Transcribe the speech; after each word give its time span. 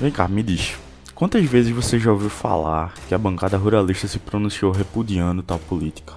Vem 0.00 0.12
cá, 0.12 0.28
me 0.28 0.44
diz. 0.44 0.78
Quantas 1.12 1.44
vezes 1.44 1.74
você 1.74 1.98
já 1.98 2.12
ouviu 2.12 2.30
falar 2.30 2.94
que 3.08 3.14
a 3.16 3.18
bancada 3.18 3.56
ruralista 3.56 4.06
se 4.06 4.20
pronunciou 4.20 4.70
repudiando 4.70 5.42
tal 5.42 5.58
política? 5.58 6.14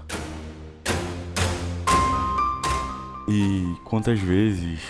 E 3.27 3.75
quantas 3.83 4.19
vezes 4.19 4.81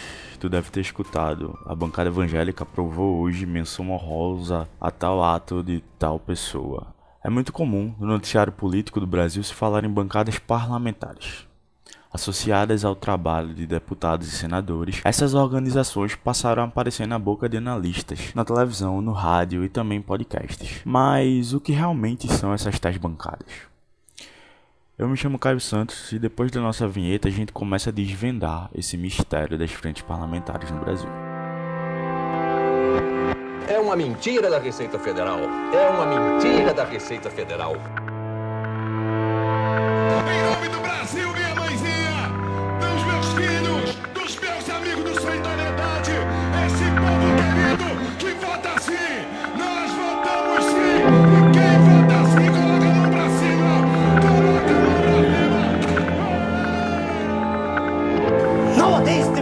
tu 0.42 0.50
deve 0.50 0.70
ter 0.70 0.82
escutado 0.82 1.58
a 1.66 1.74
bancada 1.74 2.10
evangélica 2.10 2.64
aprovou 2.64 3.22
hoje 3.22 3.46
menção 3.46 3.92
honrosa 3.92 4.68
a 4.80 4.92
tal 4.92 5.24
ato 5.24 5.64
de 5.64 5.82
tal 5.98 6.20
pessoa? 6.20 6.94
É 7.24 7.30
muito 7.30 7.54
comum 7.54 7.96
no 7.98 8.08
noticiário 8.08 8.52
político 8.52 9.00
do 9.00 9.08
Brasil 9.08 9.42
se 9.42 9.54
falar 9.54 9.86
em 9.86 9.90
bancadas 9.90 10.38
parlamentares. 10.38 11.48
Associadas 12.14 12.84
ao 12.84 12.94
trabalho 12.94 13.54
de 13.54 13.66
deputados 13.66 14.28
e 14.28 14.32
senadores, 14.32 15.00
essas 15.06 15.34
organizações 15.34 16.14
passaram 16.14 16.64
a 16.64 16.66
aparecer 16.66 17.08
na 17.08 17.18
boca 17.18 17.48
de 17.48 17.56
analistas, 17.56 18.34
na 18.36 18.44
televisão, 18.44 19.02
no 19.02 19.14
rádio 19.14 19.64
e 19.64 19.70
também 19.70 20.00
em 20.00 20.02
podcasts. 20.02 20.82
Mas 20.84 21.54
o 21.54 21.62
que 21.62 21.72
realmente 21.72 22.28
são 22.28 22.54
essas 22.54 22.78
tais 22.78 22.98
bancadas? 22.98 23.48
Eu 24.98 25.08
me 25.08 25.16
chamo 25.16 25.40
Caio 25.40 25.62
Santos 25.62 26.12
e 26.12 26.20
depois 26.20 26.52
da 26.52 26.60
nossa 26.60 26.86
vinheta 26.86 27.30
a 27.30 27.32
gente 27.32 27.54
começa 27.54 27.90
a 27.90 27.94
desvendar 27.94 28.70
esse 28.76 28.98
mistério 28.98 29.58
das 29.58 29.72
frentes 29.72 30.04
parlamentares 30.04 30.70
no 30.70 30.82
Brasil. 30.82 31.10
É 33.70 33.80
uma 33.80 33.96
mentira 33.96 34.50
da 34.50 34.60
Receita 34.60 35.00
Federal. 35.00 35.40
É 35.74 35.90
uma 35.90 36.06
mentira 36.06 36.74
da 36.74 36.84
Receita 36.84 37.30
Federal. 37.30 37.74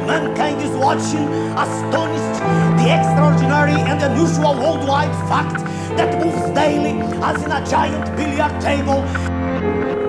Mankind 0.09 0.59
is 0.61 0.71
watching, 0.71 1.27
astonished, 1.53 2.41
the 2.79 2.87
extraordinary 2.97 3.79
and 3.89 4.01
unusual 4.01 4.55
worldwide 4.55 5.13
fact 5.29 5.59
that 5.97 6.09
moves 6.19 6.49
daily 6.55 6.95
as 7.21 7.37
in 7.43 7.51
a 7.51 7.61
giant 7.63 8.05
billiard 8.17 8.55
table. 8.59 9.03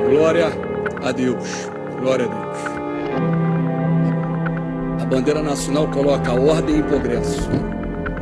Glória 0.09 0.49
a 1.03 1.13
Deus, 1.13 1.69
glória 2.01 2.25
a 2.25 2.29
Deus. 2.29 2.59
A 5.03 5.05
bandeira 5.05 5.43
nacional 5.43 5.87
coloca 5.89 6.33
ordem 6.33 6.79
e 6.79 6.83
progresso. 6.83 7.51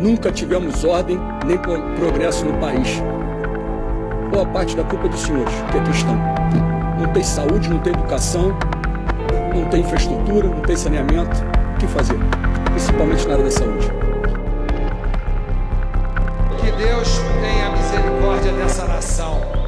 Nunca 0.01 0.33
tivemos 0.33 0.83
ordem 0.83 1.21
nem 1.47 1.59
progresso 1.59 2.45
no 2.45 2.59
país. 2.59 3.01
Boa 4.33 4.47
parte 4.47 4.77
da 4.77 4.83
culpa 4.83 5.09
dos 5.09 5.21
senhores 5.21 5.55
que 5.71 5.79
aqui 5.79 5.91
estão. 5.91 6.17
Não 6.99 7.13
tem 7.13 7.23
saúde, 7.23 7.69
não 7.71 7.79
tem 7.79 7.93
educação, 7.93 8.53
não 9.55 9.65
tem 9.71 9.81
infraestrutura, 9.81 10.49
não 10.49 10.63
tem 10.63 10.77
saneamento 10.77 11.58
que 11.79 11.87
fazer, 11.87 12.19
principalmente 12.71 13.27
na 13.27 13.35
área 13.35 13.45
da 13.45 13.51
saúde. 13.51 13.93
Que 16.61 16.73
Deus 16.73 17.21
tenha 17.41 17.71
misericórdia 17.71 18.53
dessa 18.53 18.85
nação. 18.85 19.68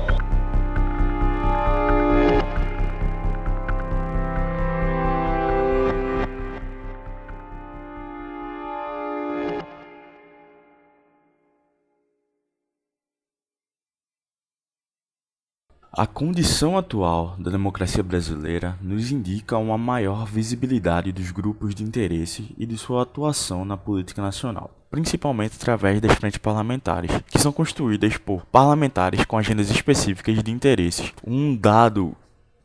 A 15.93 16.07
condição 16.07 16.79
atual 16.79 17.35
da 17.37 17.51
democracia 17.51 18.01
brasileira 18.01 18.79
nos 18.81 19.11
indica 19.11 19.59
uma 19.59 19.77
maior 19.77 20.25
visibilidade 20.25 21.11
dos 21.11 21.33
grupos 21.33 21.75
de 21.75 21.83
interesse 21.83 22.55
e 22.57 22.65
de 22.65 22.79
sua 22.79 23.03
atuação 23.03 23.65
na 23.65 23.77
política 23.77 24.23
nacional, 24.23 24.71
principalmente 24.89 25.57
através 25.57 26.01
das 26.01 26.15
frentes 26.15 26.39
parlamentares, 26.39 27.11
que 27.27 27.41
são 27.41 27.51
constituídas 27.51 28.17
por 28.17 28.47
parlamentares 28.47 29.25
com 29.25 29.37
agendas 29.37 29.69
específicas 29.69 30.41
de 30.45 30.53
interesses. 30.53 31.13
Um 31.27 31.57
dado 31.57 32.15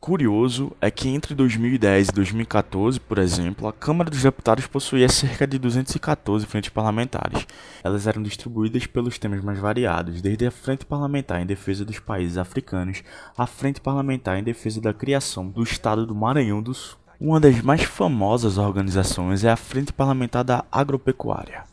curioso 0.00 0.72
é 0.80 0.90
que 0.90 1.08
entre 1.08 1.34
2010 1.34 2.08
e 2.08 2.12
2014, 2.12 3.00
por 3.00 3.18
exemplo, 3.18 3.66
a 3.66 3.72
Câmara 3.72 4.10
dos 4.10 4.22
Deputados 4.22 4.66
possuía 4.66 5.08
cerca 5.08 5.46
de 5.46 5.58
214 5.58 6.46
frentes 6.46 6.70
parlamentares. 6.70 7.46
Elas 7.82 8.06
eram 8.06 8.22
distribuídas 8.22 8.86
pelos 8.86 9.18
temas 9.18 9.42
mais 9.42 9.58
variados, 9.58 10.22
desde 10.22 10.46
a 10.46 10.50
Frente 10.50 10.86
Parlamentar 10.86 11.40
em 11.40 11.46
Defesa 11.46 11.84
dos 11.84 11.98
Países 11.98 12.38
Africanos 12.38 13.02
à 13.36 13.46
Frente 13.46 13.80
Parlamentar 13.80 14.38
em 14.38 14.44
Defesa 14.44 14.80
da 14.80 14.94
Criação 14.94 15.48
do 15.48 15.62
Estado 15.62 16.06
do 16.06 16.14
Maranhão 16.14 16.62
do 16.62 16.74
Sul. 16.74 16.98
Uma 17.18 17.40
das 17.40 17.60
mais 17.62 17.82
famosas 17.82 18.58
organizações 18.58 19.42
é 19.42 19.50
a 19.50 19.56
Frente 19.56 19.92
Parlamentar 19.92 20.44
da 20.44 20.64
Agropecuária, 20.70 21.64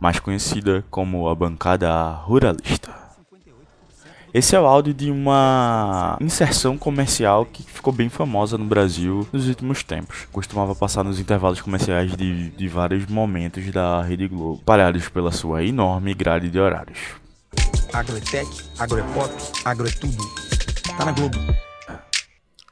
mais 0.00 0.18
conhecida 0.18 0.84
como 0.90 1.28
a 1.28 1.34
Bancada 1.34 2.10
Ruralista. 2.10 3.05
Esse 4.36 4.54
é 4.54 4.60
o 4.60 4.66
áudio 4.66 4.92
de 4.92 5.10
uma 5.10 6.18
inserção 6.20 6.76
comercial 6.76 7.46
que 7.46 7.62
ficou 7.62 7.90
bem 7.90 8.10
famosa 8.10 8.58
no 8.58 8.66
Brasil 8.66 9.26
nos 9.32 9.48
últimos 9.48 9.82
tempos. 9.82 10.28
Costumava 10.30 10.74
passar 10.74 11.02
nos 11.02 11.18
intervalos 11.18 11.62
comerciais 11.62 12.14
de, 12.14 12.50
de 12.50 12.68
vários 12.68 13.06
momentos 13.06 13.72
da 13.72 14.02
Rede 14.02 14.28
Globo, 14.28 14.60
parados 14.62 15.08
pela 15.08 15.32
sua 15.32 15.64
enorme 15.64 16.12
grade 16.12 16.50
de 16.50 16.60
horários. 16.60 16.98
Agroetec, 17.94 18.46
agroepop, 18.78 19.32
agroetudo. 19.64 20.22
Tá 20.98 21.06
na 21.06 21.12
Globo. 21.12 21.38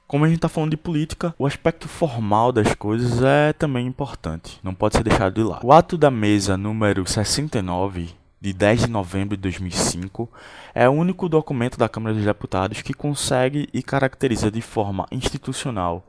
Como 0.07 0.27
a 0.27 0.29
gente 0.29 0.37
está 0.37 0.51
falando 0.51 0.73
de 0.73 0.77
política, 0.77 1.35
o 1.39 1.47
aspecto 1.47 1.89
formal 1.89 2.53
das 2.53 2.75
coisas 2.75 3.23
é 3.23 3.55
também 3.55 3.87
importante, 3.87 4.61
não 4.63 4.75
pode 4.75 4.99
ser 4.99 5.03
deixado 5.03 5.33
de 5.33 5.43
lado. 5.43 5.67
O 5.67 5.73
ato 5.73 5.97
da 5.97 6.11
mesa 6.11 6.59
número 6.59 7.07
69 7.07 8.11
de 8.44 8.53
10 8.53 8.81
de 8.82 8.91
novembro 8.91 9.34
de 9.38 9.43
2005, 9.43 10.28
é 10.75 10.87
o 10.87 10.93
único 10.93 11.31
documento 11.31 11.78
da 11.78 11.88
Câmara 11.88 12.15
dos 12.15 12.27
Deputados 12.27 12.82
que 12.82 12.93
consegue 12.93 13.71
e 13.72 13.82
caracteriza 13.82 14.50
de 14.50 14.60
forma 14.60 15.06
institucional 15.10 16.06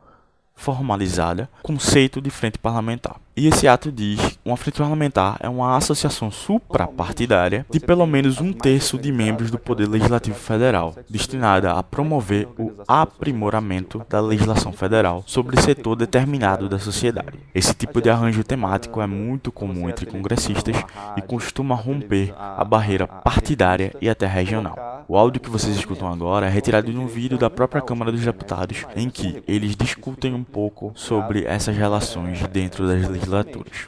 formalizada 0.53 1.49
conceito 1.63 2.19
de 2.19 2.29
frente 2.29 2.59
parlamentar. 2.59 3.21
E 3.37 3.47
esse 3.47 3.67
ato 3.67 3.91
diz: 3.91 4.39
uma 4.45 4.55
frente 4.55 4.77
parlamentar 4.77 5.35
é 5.41 5.49
uma 5.49 5.75
associação 5.75 6.31
suprapartidária 6.31 7.65
de 7.69 7.81
pelo 7.81 8.05
menos 8.05 8.39
um 8.39 8.53
terço 8.53 8.97
de 8.97 9.11
membros 9.11 9.51
do 9.51 9.59
Poder 9.59 9.89
Legislativo 9.89 10.37
Federal, 10.37 10.95
destinada 11.09 11.73
a 11.73 11.83
promover 11.83 12.47
o 12.57 12.71
aprimoramento 12.87 14.01
da 14.09 14.21
legislação 14.21 14.71
federal 14.71 15.21
sobre 15.27 15.59
setor 15.59 15.97
determinado 15.97 16.69
da 16.69 16.79
sociedade. 16.79 17.37
Esse 17.53 17.73
tipo 17.73 18.01
de 18.01 18.09
arranjo 18.09 18.41
temático 18.41 19.01
é 19.01 19.07
muito 19.07 19.51
comum 19.51 19.89
entre 19.89 20.05
congressistas 20.05 20.77
e 21.17 21.21
costuma 21.21 21.75
romper 21.75 22.33
a 22.37 22.63
barreira 22.63 23.05
partidária 23.05 23.93
e 23.99 24.07
até 24.07 24.25
regional. 24.25 25.03
O 25.09 25.17
áudio 25.17 25.41
que 25.41 25.49
vocês 25.49 25.75
escutam 25.75 26.11
agora 26.11 26.45
é 26.45 26.49
retirado 26.49 26.89
de 26.89 26.97
um 26.97 27.05
vídeo 27.05 27.37
da 27.37 27.49
própria 27.49 27.81
Câmara 27.81 28.13
dos 28.13 28.23
Deputados, 28.23 28.85
em 28.95 29.09
que 29.09 29.43
eles 29.45 29.75
discutem 29.75 30.33
um 30.33 30.43
pouco 30.43 30.93
sobre 30.95 31.43
essas 31.43 31.75
relações 31.75 32.41
dentro 32.47 32.87
das 32.87 33.01
legislações 33.01 33.24
legislaturas. 33.25 33.87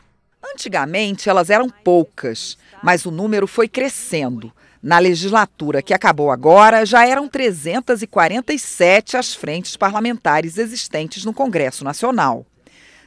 Antigamente 0.53 1.29
elas 1.29 1.49
eram 1.49 1.69
poucas, 1.69 2.57
mas 2.81 3.05
o 3.05 3.11
número 3.11 3.47
foi 3.47 3.67
crescendo. 3.67 4.51
Na 4.81 4.99
legislatura 4.99 5.81
que 5.81 5.93
acabou 5.93 6.31
agora, 6.31 6.85
já 6.85 7.05
eram 7.05 7.27
347 7.27 9.17
as 9.17 9.33
frentes 9.33 9.75
parlamentares 9.75 10.57
existentes 10.57 11.25
no 11.25 11.33
Congresso 11.33 11.83
Nacional. 11.83 12.45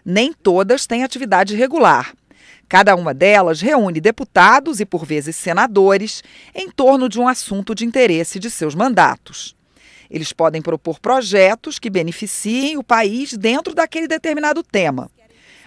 Nem 0.05 0.33
todas 0.33 0.87
têm 0.87 1.05
atividade 1.05 1.55
regular. 1.55 2.13
Cada 2.69 2.95
uma 2.95 3.13
delas 3.13 3.61
reúne 3.61 4.01
deputados 4.01 4.81
e, 4.81 4.87
por 4.87 5.05
vezes, 5.05 5.37
senadores 5.37 6.23
em 6.55 6.71
torno 6.71 7.09
de 7.09 7.19
um 7.19 7.27
assunto 7.27 7.75
de 7.75 7.85
interesse 7.85 8.39
de 8.39 8.51
seus 8.51 8.75
mandatos. 8.75 9.57
Eles 10.11 10.33
podem 10.33 10.61
propor 10.61 10.99
projetos 10.99 11.79
que 11.79 11.91
beneficiem 11.91 12.77
o 12.77 12.83
país 12.83 13.37
dentro 13.37 13.75
daquele 13.75 14.09
determinado 14.09 14.63
tema. 14.63 15.11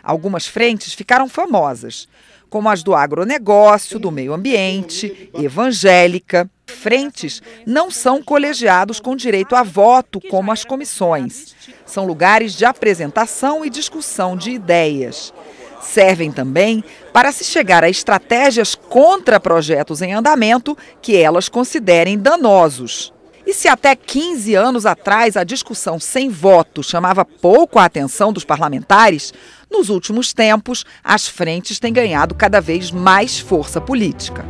Algumas 0.03 0.45
frentes 0.45 0.94
ficaram 0.94 1.29
famosas, 1.29 2.09
como 2.50 2.69
as 2.69 2.83
do 2.83 2.94
agronegócio, 2.94 3.97
do 3.97 4.11
meio 4.11 4.33
ambiente, 4.33 5.31
evangélica. 5.33 6.50
Frentes 6.67 7.41
não 7.65 7.89
são 7.89 8.21
colegiados 8.21 9.00
com 9.00 9.15
direito 9.15 9.55
a 9.55 9.63
voto, 9.63 10.19
como 10.29 10.51
as 10.51 10.65
comissões. 10.65 11.55
São 11.85 12.05
lugares 12.05 12.53
de 12.53 12.65
apresentação 12.65 13.63
e 13.63 13.69
discussão 13.69 14.35
de 14.35 14.51
ideias. 14.51 15.33
Servem 15.81 16.31
também 16.31 16.83
para 17.11 17.31
se 17.31 17.44
chegar 17.44 17.83
a 17.83 17.89
estratégias 17.89 18.75
contra 18.75 19.39
projetos 19.39 20.01
em 20.01 20.13
andamento 20.13 20.77
que 21.01 21.15
elas 21.15 21.47
considerem 21.47 22.17
danosos. 22.17 23.13
E 23.45 23.53
se 23.53 23.67
até 23.67 23.95
15 23.95 24.55
anos 24.55 24.85
atrás 24.85 25.35
a 25.35 25.43
discussão 25.43 25.99
sem 25.99 26.29
voto 26.29 26.81
chamava 26.81 27.25
pouco 27.25 27.77
a 27.77 27.85
atenção 27.85 28.31
dos 28.31 28.45
parlamentares, 28.45 29.33
nos 29.69 29.89
últimos 29.89 30.33
tempos 30.33 30.85
as 31.03 31.27
frentes 31.27 31.79
têm 31.79 31.91
ganhado 31.91 32.35
cada 32.35 32.61
vez 32.61 32.89
mais 32.89 33.39
força 33.39 33.81
política. 33.81 34.45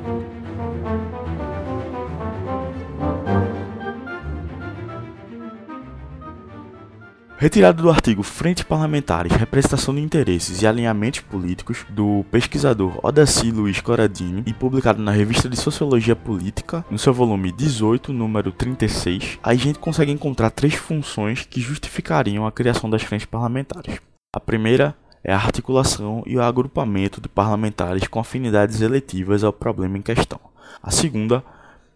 Retirado 7.43 7.83
do 7.83 7.89
artigo 7.89 8.23
Frente 8.23 8.63
Parlamentares, 8.63 9.33
Representação 9.33 9.93
de 9.93 9.99
Interesses 9.99 10.61
e 10.61 10.65
Alinhamentos 10.65 11.19
Políticos, 11.19 11.85
do 11.89 12.23
pesquisador 12.31 12.97
Odaci 13.05 13.51
Luiz 13.51 13.81
Coradini 13.81 14.43
e 14.45 14.53
publicado 14.53 15.01
na 15.01 15.11
Revista 15.11 15.49
de 15.49 15.57
Sociologia 15.57 16.15
Política, 16.15 16.85
no 16.89 16.97
seu 16.97 17.13
volume 17.13 17.51
18, 17.51 18.13
número 18.13 18.49
36, 18.49 19.39
a 19.43 19.53
gente 19.55 19.77
consegue 19.77 20.13
encontrar 20.13 20.51
três 20.51 20.75
funções 20.75 21.45
que 21.45 21.59
justificariam 21.59 22.47
a 22.47 22.51
criação 22.51 22.89
das 22.89 23.03
frentes 23.03 23.25
parlamentares. 23.25 23.99
A 24.33 24.39
primeira 24.39 24.95
é 25.21 25.33
a 25.33 25.35
articulação 25.35 26.23
e 26.25 26.37
o 26.37 26.41
agrupamento 26.41 27.19
de 27.19 27.27
parlamentares 27.27 28.07
com 28.07 28.21
afinidades 28.21 28.79
eletivas 28.79 29.43
ao 29.43 29.51
problema 29.51 29.97
em 29.97 30.01
questão. 30.01 30.39
A 30.81 30.91
segunda 30.91 31.43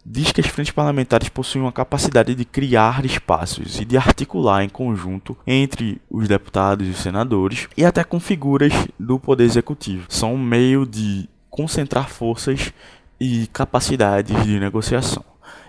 diz 0.09 0.31
que 0.31 0.39
as 0.39 0.47
frentes 0.47 0.71
parlamentares 0.71 1.27
possuem 1.27 1.65
uma 1.65 1.71
capacidade 1.71 2.33
de 2.33 2.45
criar 2.45 3.05
espaços 3.05 3.77
e 3.79 3.83
de 3.83 3.97
articular 3.97 4.63
em 4.63 4.69
conjunto 4.69 5.37
entre 5.45 6.01
os 6.09 6.29
deputados 6.29 6.87
e 6.87 6.91
os 6.91 6.97
senadores 6.97 7.67
e 7.75 7.83
até 7.83 8.05
com 8.05 8.17
figuras 8.17 8.71
do 8.97 9.19
poder 9.19 9.43
executivo. 9.43 10.05
São 10.07 10.35
um 10.35 10.41
meio 10.41 10.85
de 10.85 11.27
concentrar 11.49 12.07
forças 12.07 12.71
e 13.19 13.47
capacidades 13.47 14.41
de 14.43 14.57
negociação. 14.59 15.25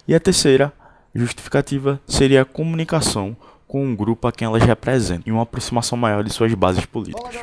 E 0.07 0.15
a 0.15 0.21
terceira 0.21 0.73
justificativa 1.13 2.01
seria 2.07 2.43
a 2.43 2.45
comunicação 2.45 3.37
com 3.69 3.85
um 3.85 3.95
grupo 3.95 4.27
a 4.27 4.33
quem 4.33 4.47
elas 4.47 4.63
representam 4.63 5.25
e 5.27 5.31
uma 5.31 5.43
aproximação 5.43 5.97
maior 5.99 6.25
de 6.25 6.33
suas 6.33 6.53
bases 6.55 6.87
políticas. 6.87 7.37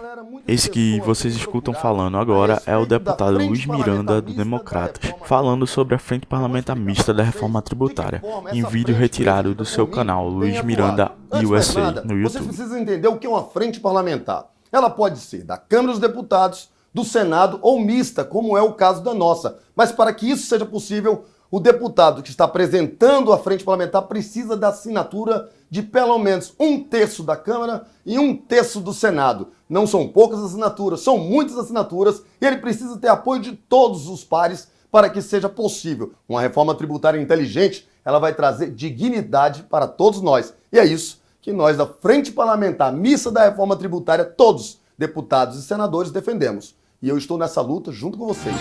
Esse 0.47 0.69
que 0.69 0.99
vocês 1.01 1.35
escutam 1.35 1.73
falando 1.73 2.17
agora 2.17 2.61
é 2.65 2.75
o 2.75 2.85
deputado 2.85 3.37
Luiz 3.37 3.65
Miranda 3.65 4.21
do 4.21 4.33
Democratas, 4.33 5.11
falando 5.23 5.67
sobre 5.67 5.95
a 5.95 5.99
Frente 5.99 6.25
Parlamentar 6.25 6.75
Mista 6.75 7.13
da 7.13 7.23
Reforma 7.23 7.61
Tributária, 7.61 8.21
em 8.51 8.63
vídeo 8.63 8.95
retirado 8.95 9.53
do 9.53 9.63
seu 9.63 9.87
canal 9.87 10.27
Luiz 10.27 10.61
Miranda 10.63 11.11
USA 11.31 11.91
no 12.03 12.17
YouTube. 12.17 12.23
Vocês 12.23 12.45
precisam 12.45 12.79
entender 12.79 13.07
o 13.07 13.17
que 13.17 13.27
é 13.27 13.29
uma 13.29 13.43
frente 13.43 13.79
parlamentar. 13.79 14.47
Ela 14.71 14.89
pode 14.89 15.19
ser 15.19 15.43
da 15.43 15.57
Câmara 15.57 15.93
dos 15.93 16.01
Deputados, 16.01 16.69
do 16.93 17.03
Senado 17.03 17.59
ou 17.61 17.79
mista, 17.79 18.23
como 18.23 18.57
é 18.57 18.61
o 18.61 18.73
caso 18.73 19.03
da 19.03 19.13
nossa. 19.13 19.59
Mas 19.75 19.91
para 19.91 20.13
que 20.13 20.29
isso 20.29 20.47
seja 20.47 20.65
possível, 20.65 21.25
o 21.49 21.59
deputado 21.59 22.23
que 22.23 22.29
está 22.29 22.45
apresentando 22.45 23.31
a 23.31 23.37
frente 23.37 23.63
parlamentar 23.63 24.03
precisa 24.03 24.57
da 24.57 24.69
assinatura 24.69 25.49
de 25.69 25.81
pelo 25.81 26.17
menos 26.17 26.53
um 26.59 26.83
terço 26.83 27.23
da 27.23 27.35
Câmara 27.35 27.85
e 28.05 28.17
um 28.17 28.35
terço 28.35 28.79
do 28.79 28.93
Senado. 28.93 29.49
Não 29.69 29.85
são 29.85 30.07
poucas 30.07 30.43
assinaturas, 30.43 31.01
são 31.01 31.17
muitas 31.17 31.57
assinaturas 31.57 32.21
e 32.41 32.45
ele 32.45 32.57
precisa 32.57 32.97
ter 32.97 33.07
apoio 33.07 33.41
de 33.41 33.53
todos 33.53 34.07
os 34.07 34.23
pares 34.23 34.67
para 34.91 35.09
que 35.09 35.21
seja 35.21 35.49
possível. 35.49 36.13
Uma 36.27 36.41
reforma 36.41 36.73
tributária 36.73 37.19
inteligente, 37.19 37.87
ela 38.03 38.19
vai 38.19 38.33
trazer 38.33 38.71
dignidade 38.71 39.63
para 39.63 39.87
todos 39.87 40.21
nós. 40.21 40.53
E 40.71 40.79
é 40.79 40.85
isso 40.85 41.21
que 41.41 41.51
nós 41.51 41.77
da 41.77 41.85
Frente 41.85 42.31
Parlamentar 42.31 42.91
Missa 42.91 43.31
da 43.31 43.43
Reforma 43.43 43.75
Tributária, 43.75 44.25
todos, 44.25 44.79
deputados 44.97 45.59
e 45.59 45.61
senadores, 45.61 46.11
defendemos. 46.11 46.75
E 47.01 47.09
eu 47.09 47.17
estou 47.17 47.37
nessa 47.37 47.61
luta 47.61 47.91
junto 47.91 48.17
com 48.17 48.25
vocês. 48.25 48.55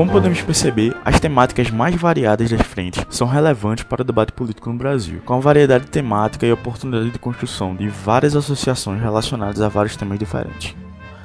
Como 0.00 0.12
podemos 0.12 0.40
perceber, 0.40 0.96
as 1.04 1.20
temáticas 1.20 1.70
mais 1.70 1.94
variadas 1.94 2.48
das 2.48 2.62
frentes 2.62 3.04
são 3.10 3.26
relevantes 3.26 3.84
para 3.84 4.00
o 4.00 4.04
debate 4.04 4.32
político 4.32 4.70
no 4.70 4.78
Brasil, 4.78 5.20
com 5.26 5.34
a 5.34 5.40
variedade 5.40 5.88
temática 5.88 6.46
e 6.46 6.50
oportunidade 6.50 7.10
de 7.10 7.18
construção 7.18 7.76
de 7.76 7.86
várias 7.86 8.34
associações 8.34 8.98
relacionadas 9.02 9.60
a 9.60 9.68
vários 9.68 9.96
temas 9.96 10.18
diferentes. 10.18 10.74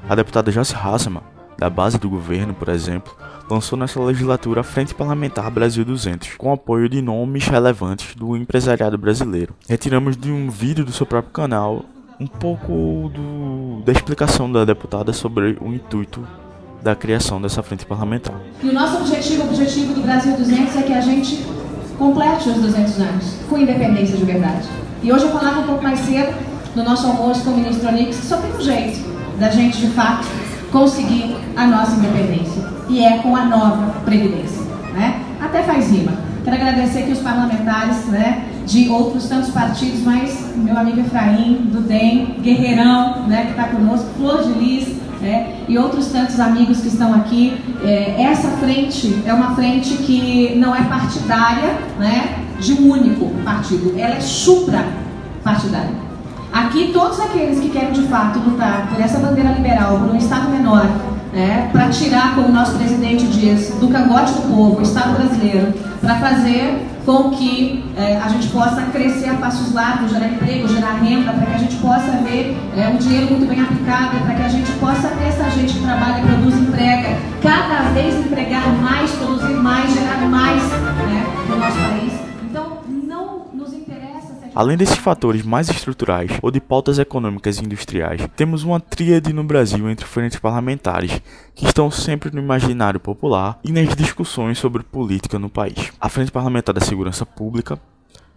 A 0.10 0.14
deputada 0.14 0.52
Joyce 0.52 0.76
Hasselmann, 0.76 1.24
da 1.58 1.70
base 1.70 1.98
do 1.98 2.10
governo, 2.10 2.54
por 2.54 2.68
exemplo, 2.68 3.16
lançou 3.50 3.80
nessa 3.80 4.04
legislatura 4.04 4.60
a 4.60 4.64
Frente 4.66 4.94
Parlamentar 4.94 5.50
Brasil 5.50 5.86
200, 5.86 6.36
com 6.36 6.52
apoio 6.52 6.90
de 6.90 7.02
nomes 7.02 7.48
relevantes 7.48 8.14
do 8.14 8.36
empresariado 8.36 8.98
brasileiro. 8.98 9.56
Retiramos 9.70 10.18
de 10.18 10.30
um 10.34 10.50
vídeo 10.50 10.84
do 10.84 10.92
seu 10.92 11.06
próprio 11.06 11.32
canal 11.32 11.86
um 12.20 12.28
pouco 12.28 13.10
do, 13.14 13.84
da 13.86 13.94
explicação 13.94 14.52
da 14.52 14.66
deputada 14.66 15.14
sobre 15.14 15.58
o 15.62 15.74
intuito 15.74 16.28
da 16.86 16.96
criação 16.96 17.42
dessa 17.42 17.64
frente 17.64 17.84
parlamentar. 17.84 18.36
E 18.62 18.70
o 18.70 18.72
nosso 18.72 18.98
objetivo, 18.98 19.42
o 19.42 19.48
objetivo 19.48 19.96
do 19.96 20.02
Brasil 20.02 20.38
200 20.38 20.76
é 20.76 20.82
que 20.84 20.94
a 20.94 21.02
gente 21.02 21.44
complete 21.98 22.48
os 22.48 22.58
200 22.58 23.00
anos 23.00 23.26
com 23.50 23.58
independência 23.58 24.16
de 24.16 24.24
verdade. 24.24 24.68
E 25.02 25.12
hoje 25.12 25.26
eu 25.26 25.32
falava 25.32 25.62
um 25.62 25.64
pouco 25.64 25.82
mais 25.82 26.00
cedo 26.02 26.32
no 26.76 26.84
nosso 26.84 27.08
almoço 27.08 27.44
com 27.44 27.50
o 27.50 27.58
ministro 27.58 27.90
Onix 27.90 28.20
que 28.20 28.26
só 28.28 28.38
tem 28.38 28.52
um 28.52 28.62
jeito 28.62 29.04
da 29.40 29.50
gente 29.50 29.80
de 29.80 29.88
fato 29.88 30.28
conseguir 30.72 31.36
a 31.56 31.66
nossa 31.66 31.96
independência 31.96 32.62
e 32.88 33.04
é 33.04 33.18
com 33.18 33.36
a 33.36 33.46
nova 33.46 34.02
previdência, 34.02 34.62
né? 34.94 35.24
Até 35.42 35.64
faz 35.64 35.90
rima. 35.90 36.12
Quero 36.44 36.56
agradecer 36.58 37.00
aqui 37.00 37.14
os 37.14 37.20
parlamentares, 37.20 38.06
né, 38.06 38.46
de 38.68 38.88
outros 38.90 39.28
tantos 39.28 39.50
partidos, 39.50 40.02
mas 40.02 40.56
meu 40.56 40.78
amigo 40.78 41.00
Efraim, 41.00 41.68
do 41.72 41.82
DEM, 41.82 42.36
Guerreirão, 42.42 43.26
né, 43.28 43.46
que 43.46 43.52
está 43.60 43.64
conosco, 43.70 44.06
Flor 44.16 44.44
de 44.44 44.54
Lis, 44.54 44.95
né, 45.26 45.56
e 45.68 45.78
outros 45.78 46.08
tantos 46.08 46.40
amigos 46.40 46.80
que 46.80 46.88
estão 46.88 47.14
aqui. 47.14 47.58
É, 47.84 48.22
essa 48.22 48.50
frente 48.52 49.24
é 49.26 49.34
uma 49.34 49.56
frente 49.56 49.96
que 49.98 50.54
não 50.56 50.76
é 50.76 50.84
partidária 50.84 51.74
né, 52.00 52.36
de 52.60 52.74
um 52.74 52.92
único 52.92 53.26
partido, 53.44 53.94
ela 53.98 54.16
é 54.16 54.22
supra-partidária. 54.22 56.06
Aqui, 56.54 56.92
todos 56.94 57.20
aqueles 57.20 57.60
que 57.60 57.70
querem 57.70 57.92
de 57.92 58.04
fato 58.04 58.40
lutar 58.40 58.88
por 58.88 59.02
essa 59.02 59.20
bandeira 59.20 59.50
liberal, 59.52 60.00
por 60.00 60.12
um 60.12 60.18
Estado 60.18 60.50
menor, 60.50 60.88
né, 61.34 61.70
para 61.72 61.90
tirar, 61.90 62.36
como 62.36 62.48
o 62.48 62.52
nosso 62.52 62.78
presidente 62.78 63.26
diz, 63.28 63.72
do 63.72 63.90
cangote 63.90 64.32
do 64.34 64.42
povo, 64.44 64.80
o 64.80 64.82
Estado 64.82 65.18
brasileiro, 65.18 65.74
para 66.00 66.16
fazer 66.16 66.88
com 67.06 67.30
que 67.32 67.84
é, 67.98 68.18
a 68.18 68.30
gente 68.30 68.48
possa 68.48 68.82
crescer 68.84 69.30
a 69.30 69.34
passos 69.36 69.74
largos, 69.74 70.12
gerar 70.12 70.28
emprego, 70.28 70.68
gerar 70.68 70.94
renda, 70.94 71.34
para 71.34 71.46
que 71.46 71.54
a 71.54 71.58
gente 71.58 71.76
possa 71.76 72.12
ver 72.24 72.58
é, 72.78 72.90
um 72.90 72.98
dinheiro 72.98 73.28
muito 73.28 73.48
bem 73.48 73.62
aplicado, 73.62 74.20
para 74.20 74.36
que 74.36 74.42
a 74.42 74.50
gente 74.50 74.72
possa 74.74 75.08
ter 75.10 75.24
essa 75.26 75.50
gente 75.52 75.74
que 75.74 75.80
trabalha, 75.80 76.24
produz, 76.24 76.56
emprega, 76.56 77.18
cada 77.42 77.92
vez 77.94 78.16
empregar 78.16 78.68
mais, 78.82 79.12
produzir 79.12 79.54
mais, 79.54 79.94
gerar 79.94 80.28
mais 80.28 80.62
né, 80.62 81.26
no 81.50 81.56
nosso 81.56 81.78
país. 81.78 82.14
Então, 82.44 82.80
não 82.86 83.48
nos 83.54 83.74
interessa. 83.74 84.36
Além 84.54 84.76
desses 84.76 84.98
fatores 84.98 85.44
mais 85.44 85.70
estruturais 85.70 86.32
ou 86.42 86.52
de 86.52 86.60
pautas 86.60 87.00
econômicas 87.00 87.60
e 87.60 87.66
industriais, 87.66 88.22
temos 88.36 88.64
uma 88.64 88.80
tríade 88.80 89.32
no 89.32 89.44
Brasil 89.44 89.90
entre 89.90 90.06
frentes 90.06 90.40
parlamentares 90.40 91.22
que 91.54 91.66
estão 91.66 91.90
sempre 91.90 92.30
no 92.34 92.42
imaginário 92.42 93.00
popular 93.00 93.58
e 93.64 93.72
nas 93.72 93.96
discussões 93.96 94.58
sobre 94.58 94.84
política 94.84 95.40
no 95.40 95.50
país. 95.50 95.92
A 96.00 96.10
Frente 96.10 96.32
Parlamentar 96.32 96.76
da 96.76 96.82
Segurança 96.82 97.26
Pública, 97.26 97.80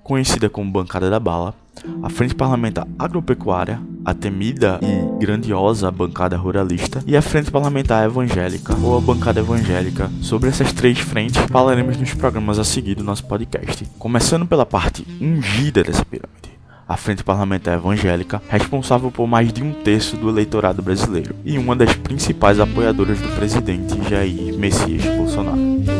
conhecida 0.08 0.48
como 0.48 0.72
Bancada 0.72 1.10
da 1.10 1.20
Bala, 1.20 1.54
a 2.02 2.08
Frente 2.08 2.34
Parlamentar 2.34 2.88
Agropecuária, 2.98 3.78
a 4.02 4.14
temida 4.14 4.80
e 4.82 5.20
grandiosa 5.20 5.90
Bancada 5.90 6.34
Ruralista 6.34 7.04
e 7.06 7.14
a 7.14 7.20
Frente 7.20 7.50
Parlamentar 7.50 8.06
Evangélica, 8.06 8.74
ou 8.82 8.96
a 8.96 9.00
Bancada 9.02 9.40
Evangélica. 9.40 10.10
Sobre 10.22 10.48
essas 10.48 10.72
três 10.72 10.98
frentes 10.98 11.42
falaremos 11.50 11.98
nos 11.98 12.14
programas 12.14 12.58
a 12.58 12.64
seguir 12.64 12.94
do 12.94 13.04
nosso 13.04 13.26
podcast. 13.26 13.84
Começando 13.98 14.46
pela 14.46 14.64
parte 14.64 15.06
ungida 15.20 15.84
dessa 15.84 16.06
pirâmide. 16.06 16.56
A 16.88 16.96
Frente 16.96 17.22
Parlamentar 17.22 17.74
Evangélica, 17.74 18.40
responsável 18.48 19.10
por 19.10 19.26
mais 19.26 19.52
de 19.52 19.62
um 19.62 19.74
terço 19.74 20.16
do 20.16 20.30
eleitorado 20.30 20.80
brasileiro 20.80 21.34
e 21.44 21.58
uma 21.58 21.76
das 21.76 21.94
principais 21.94 22.58
apoiadoras 22.58 23.20
do 23.20 23.28
presidente 23.36 23.94
Jair 24.08 24.56
Messias 24.58 25.04
Bolsonaro. 25.04 25.97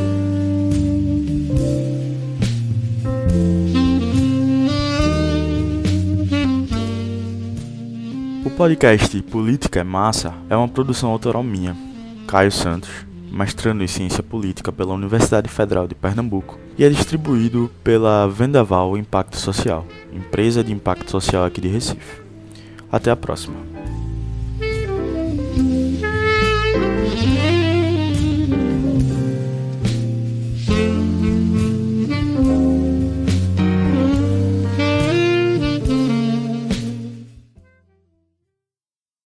Podcast 8.59 9.23
Política 9.23 9.79
é 9.79 9.85
Massa 9.85 10.35
é 10.51 10.57
uma 10.57 10.67
produção 10.67 11.11
autoral 11.11 11.45
minha, 11.45 11.77
Caio 12.27 12.51
Santos, 12.51 12.91
mestrando 13.31 13.85
em 13.85 13.87
Ciência 13.87 14.21
Política 14.21 14.73
pela 14.73 14.95
Universidade 14.95 15.49
Federal 15.49 15.87
de 15.87 15.95
Pernambuco, 15.95 16.59
e 16.77 16.83
é 16.83 16.89
distribuído 16.89 17.71
pela 17.85 18.27
Vendaval 18.27 18.99
Impacto 18.99 19.37
Social, 19.37 19.87
empresa 20.13 20.65
de 20.65 20.73
impacto 20.73 21.09
social 21.09 21.45
aqui 21.45 21.61
de 21.61 21.69
Recife. 21.69 22.21
Até 22.91 23.13
a 23.13 23.17
próxima. 23.17 23.78